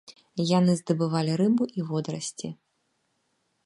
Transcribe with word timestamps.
Яны 0.51 0.73
здабывалі 0.79 1.37
рыбу 1.43 1.63
і 1.79 1.89
водарасці. 1.93 2.47